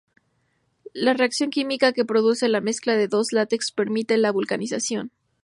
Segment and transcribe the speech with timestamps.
[0.93, 5.11] Las reacción química que produce la mezcla de los dos látex permite la vulcanización.